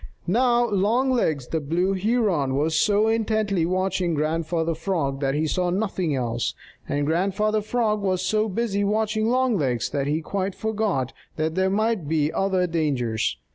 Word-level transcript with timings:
Now 0.25 0.67
Longlegs 0.67 1.45
the 1.49 1.59
Blue 1.59 1.93
Heron 1.93 2.55
was 2.55 2.73
so 2.75 3.07
intently 3.07 3.67
watching 3.67 4.15
Grandfather 4.15 4.73
Frog 4.73 5.19
that 5.19 5.35
he 5.35 5.45
saw 5.45 5.69
nothing 5.69 6.15
else, 6.15 6.55
and 6.89 7.05
Grandfather 7.05 7.61
Frog 7.61 8.01
was 8.01 8.23
so 8.23 8.49
busy 8.49 8.83
watching 8.83 9.27
Longlegs 9.29 9.91
that 9.91 10.07
he 10.07 10.21
quite 10.23 10.55
forgot 10.55 11.13
that 11.35 11.53
there 11.53 11.69
might 11.69 12.07
be 12.09 12.33
other 12.33 12.65
dangers. 12.65 13.37